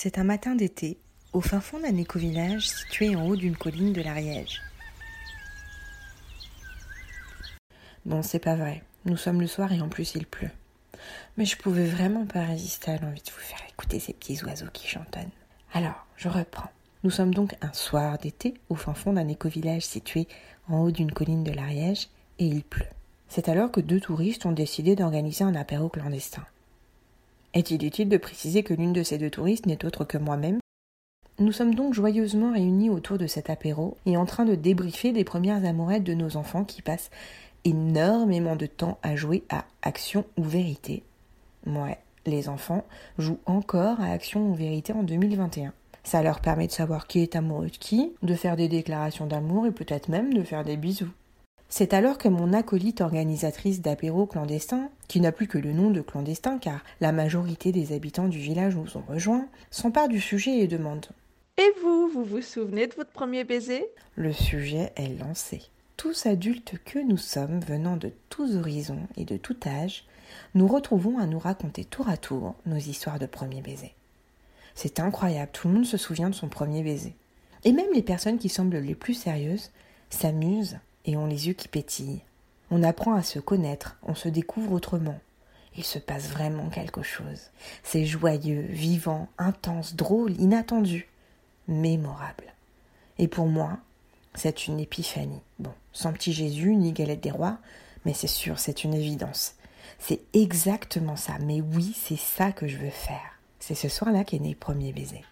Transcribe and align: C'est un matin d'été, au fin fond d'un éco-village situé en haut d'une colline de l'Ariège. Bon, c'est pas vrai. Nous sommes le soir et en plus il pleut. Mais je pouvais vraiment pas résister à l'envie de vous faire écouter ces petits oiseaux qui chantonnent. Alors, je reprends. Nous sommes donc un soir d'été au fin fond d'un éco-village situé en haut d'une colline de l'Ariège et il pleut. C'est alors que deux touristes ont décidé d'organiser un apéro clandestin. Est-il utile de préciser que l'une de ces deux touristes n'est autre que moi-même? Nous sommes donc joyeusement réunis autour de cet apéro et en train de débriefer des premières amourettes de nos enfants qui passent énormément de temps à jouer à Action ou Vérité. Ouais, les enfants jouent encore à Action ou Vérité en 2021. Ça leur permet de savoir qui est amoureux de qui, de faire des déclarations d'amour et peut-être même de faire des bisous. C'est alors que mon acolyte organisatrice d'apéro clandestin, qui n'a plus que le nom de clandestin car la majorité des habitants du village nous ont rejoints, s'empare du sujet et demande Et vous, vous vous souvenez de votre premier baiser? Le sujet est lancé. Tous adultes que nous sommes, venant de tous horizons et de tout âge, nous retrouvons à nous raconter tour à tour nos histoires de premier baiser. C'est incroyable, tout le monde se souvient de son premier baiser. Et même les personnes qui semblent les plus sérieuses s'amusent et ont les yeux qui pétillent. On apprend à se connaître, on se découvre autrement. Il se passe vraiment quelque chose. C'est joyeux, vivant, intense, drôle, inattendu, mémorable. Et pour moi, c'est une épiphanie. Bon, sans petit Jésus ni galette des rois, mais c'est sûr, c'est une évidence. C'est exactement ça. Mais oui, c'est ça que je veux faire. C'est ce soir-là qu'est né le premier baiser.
C'est 0.00 0.18
un 0.18 0.22
matin 0.22 0.54
d'été, 0.54 0.96
au 1.32 1.40
fin 1.40 1.60
fond 1.60 1.80
d'un 1.80 1.96
éco-village 1.96 2.68
situé 2.68 3.16
en 3.16 3.26
haut 3.26 3.34
d'une 3.34 3.56
colline 3.56 3.92
de 3.92 4.00
l'Ariège. 4.00 4.62
Bon, 8.06 8.22
c'est 8.22 8.38
pas 8.38 8.54
vrai. 8.54 8.84
Nous 9.06 9.16
sommes 9.16 9.40
le 9.40 9.48
soir 9.48 9.72
et 9.72 9.80
en 9.80 9.88
plus 9.88 10.14
il 10.14 10.24
pleut. 10.24 10.52
Mais 11.36 11.44
je 11.44 11.56
pouvais 11.56 11.88
vraiment 11.88 12.26
pas 12.26 12.44
résister 12.44 12.92
à 12.92 12.98
l'envie 12.98 13.22
de 13.22 13.30
vous 13.32 13.40
faire 13.40 13.58
écouter 13.68 13.98
ces 13.98 14.12
petits 14.12 14.40
oiseaux 14.44 14.70
qui 14.72 14.86
chantonnent. 14.86 15.32
Alors, 15.72 16.06
je 16.16 16.28
reprends. 16.28 16.70
Nous 17.02 17.10
sommes 17.10 17.34
donc 17.34 17.56
un 17.60 17.72
soir 17.72 18.18
d'été 18.18 18.54
au 18.68 18.76
fin 18.76 18.94
fond 18.94 19.14
d'un 19.14 19.26
éco-village 19.26 19.82
situé 19.82 20.28
en 20.68 20.78
haut 20.78 20.92
d'une 20.92 21.10
colline 21.10 21.42
de 21.42 21.50
l'Ariège 21.50 22.06
et 22.38 22.46
il 22.46 22.62
pleut. 22.62 22.86
C'est 23.28 23.48
alors 23.48 23.72
que 23.72 23.80
deux 23.80 23.98
touristes 23.98 24.46
ont 24.46 24.52
décidé 24.52 24.94
d'organiser 24.94 25.42
un 25.42 25.56
apéro 25.56 25.88
clandestin. 25.88 26.46
Est-il 27.54 27.84
utile 27.84 28.08
de 28.08 28.18
préciser 28.18 28.62
que 28.62 28.74
l'une 28.74 28.92
de 28.92 29.02
ces 29.02 29.16
deux 29.16 29.30
touristes 29.30 29.66
n'est 29.66 29.84
autre 29.84 30.04
que 30.04 30.18
moi-même? 30.18 30.58
Nous 31.38 31.52
sommes 31.52 31.74
donc 31.74 31.94
joyeusement 31.94 32.52
réunis 32.52 32.90
autour 32.90 33.16
de 33.16 33.26
cet 33.26 33.48
apéro 33.48 33.96
et 34.06 34.16
en 34.16 34.26
train 34.26 34.44
de 34.44 34.54
débriefer 34.54 35.12
des 35.12 35.24
premières 35.24 35.64
amourettes 35.64 36.04
de 36.04 36.14
nos 36.14 36.36
enfants 36.36 36.64
qui 36.64 36.82
passent 36.82 37.10
énormément 37.64 38.56
de 38.56 38.66
temps 38.66 38.98
à 39.02 39.16
jouer 39.16 39.44
à 39.48 39.64
Action 39.82 40.24
ou 40.36 40.42
Vérité. 40.42 41.04
Ouais, 41.66 41.98
les 42.26 42.48
enfants 42.48 42.84
jouent 43.18 43.40
encore 43.46 44.00
à 44.00 44.10
Action 44.10 44.50
ou 44.50 44.54
Vérité 44.54 44.92
en 44.92 45.02
2021. 45.02 45.72
Ça 46.04 46.22
leur 46.22 46.40
permet 46.40 46.66
de 46.66 46.72
savoir 46.72 47.06
qui 47.06 47.20
est 47.20 47.36
amoureux 47.36 47.68
de 47.68 47.76
qui, 47.76 48.12
de 48.22 48.34
faire 48.34 48.56
des 48.56 48.68
déclarations 48.68 49.26
d'amour 49.26 49.66
et 49.66 49.72
peut-être 49.72 50.08
même 50.08 50.34
de 50.34 50.42
faire 50.42 50.64
des 50.64 50.76
bisous. 50.76 51.10
C'est 51.70 51.92
alors 51.92 52.16
que 52.16 52.28
mon 52.28 52.54
acolyte 52.54 53.02
organisatrice 53.02 53.82
d'apéro 53.82 54.26
clandestin, 54.26 54.88
qui 55.06 55.20
n'a 55.20 55.32
plus 55.32 55.46
que 55.46 55.58
le 55.58 55.72
nom 55.72 55.90
de 55.90 56.00
clandestin 56.00 56.58
car 56.58 56.82
la 57.00 57.12
majorité 57.12 57.72
des 57.72 57.92
habitants 57.92 58.28
du 58.28 58.38
village 58.38 58.74
nous 58.74 58.96
ont 58.96 59.04
rejoints, 59.06 59.46
s'empare 59.70 60.08
du 60.08 60.20
sujet 60.20 60.58
et 60.58 60.66
demande 60.66 61.06
Et 61.58 61.70
vous, 61.82 62.08
vous 62.08 62.24
vous 62.24 62.40
souvenez 62.40 62.86
de 62.86 62.94
votre 62.94 63.10
premier 63.10 63.44
baiser? 63.44 63.86
Le 64.16 64.32
sujet 64.32 64.92
est 64.96 65.18
lancé. 65.20 65.62
Tous 65.98 66.26
adultes 66.26 66.76
que 66.84 66.98
nous 67.00 67.18
sommes, 67.18 67.60
venant 67.60 67.96
de 67.96 68.12
tous 68.30 68.56
horizons 68.56 69.06
et 69.16 69.24
de 69.24 69.36
tout 69.36 69.56
âge, 69.66 70.04
nous 70.54 70.68
retrouvons 70.68 71.18
à 71.18 71.26
nous 71.26 71.38
raconter 71.38 71.84
tour 71.84 72.08
à 72.08 72.16
tour 72.16 72.54
nos 72.64 72.76
histoires 72.76 73.18
de 73.18 73.26
premier 73.26 73.60
baiser. 73.60 73.92
C'est 74.74 75.00
incroyable, 75.00 75.50
tout 75.52 75.68
le 75.68 75.74
monde 75.74 75.86
se 75.86 75.96
souvient 75.96 76.30
de 76.30 76.34
son 76.34 76.48
premier 76.48 76.82
baiser. 76.82 77.14
Et 77.64 77.72
même 77.72 77.92
les 77.92 78.02
personnes 78.02 78.38
qui 78.38 78.48
semblent 78.48 78.78
les 78.78 78.94
plus 78.94 79.14
sérieuses 79.14 79.70
s'amusent 80.08 80.78
et 81.04 81.16
ont 81.16 81.26
les 81.26 81.48
yeux 81.48 81.54
qui 81.54 81.68
pétillent. 81.68 82.22
On 82.70 82.82
apprend 82.82 83.14
à 83.14 83.22
se 83.22 83.38
connaître, 83.38 83.96
on 84.02 84.14
se 84.14 84.28
découvre 84.28 84.72
autrement. 84.72 85.18
Il 85.76 85.84
se 85.84 85.98
passe 85.98 86.28
vraiment 86.28 86.68
quelque 86.68 87.02
chose. 87.02 87.50
C'est 87.82 88.04
joyeux, 88.04 88.66
vivant, 88.68 89.28
intense, 89.38 89.94
drôle, 89.94 90.32
inattendu, 90.40 91.08
mémorable. 91.68 92.52
Et 93.18 93.28
pour 93.28 93.46
moi, 93.46 93.78
c'est 94.34 94.66
une 94.66 94.80
épiphanie. 94.80 95.40
Bon, 95.58 95.72
sans 95.92 96.12
petit 96.12 96.32
Jésus 96.32 96.74
ni 96.76 96.92
galette 96.92 97.22
des 97.22 97.30
rois, 97.30 97.58
mais 98.04 98.14
c'est 98.14 98.26
sûr, 98.26 98.58
c'est 98.58 98.84
une 98.84 98.94
évidence. 98.94 99.54
C'est 99.98 100.20
exactement 100.32 101.16
ça. 101.16 101.34
Mais 101.40 101.60
oui, 101.60 101.94
c'est 101.96 102.18
ça 102.18 102.52
que 102.52 102.66
je 102.66 102.76
veux 102.76 102.90
faire. 102.90 103.38
C'est 103.58 103.74
ce 103.74 103.88
soir-là 103.88 104.24
qu'est 104.24 104.38
né 104.38 104.50
le 104.50 104.56
premier 104.56 104.92
baiser. 104.92 105.24